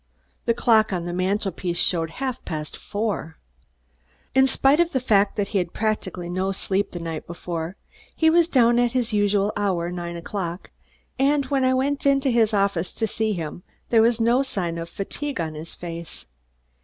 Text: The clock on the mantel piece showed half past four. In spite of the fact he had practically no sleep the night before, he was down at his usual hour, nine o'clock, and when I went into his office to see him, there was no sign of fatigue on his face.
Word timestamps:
The 0.45 0.55
clock 0.55 0.91
on 0.91 1.05
the 1.05 1.13
mantel 1.13 1.51
piece 1.51 1.77
showed 1.77 2.09
half 2.09 2.43
past 2.43 2.75
four. 2.75 3.37
In 4.33 4.47
spite 4.47 4.79
of 4.79 4.93
the 4.93 4.99
fact 4.99 5.37
he 5.39 5.59
had 5.59 5.73
practically 5.73 6.27
no 6.27 6.51
sleep 6.53 6.89
the 6.89 6.97
night 6.99 7.27
before, 7.27 7.75
he 8.15 8.27
was 8.27 8.47
down 8.47 8.79
at 8.79 8.93
his 8.93 9.13
usual 9.13 9.53
hour, 9.55 9.91
nine 9.91 10.17
o'clock, 10.17 10.71
and 11.19 11.45
when 11.51 11.63
I 11.63 11.75
went 11.75 12.07
into 12.07 12.31
his 12.31 12.51
office 12.51 12.93
to 12.93 13.05
see 13.05 13.33
him, 13.33 13.61
there 13.89 14.01
was 14.01 14.19
no 14.19 14.41
sign 14.41 14.79
of 14.79 14.89
fatigue 14.89 15.39
on 15.39 15.53
his 15.53 15.75
face. 15.75 16.25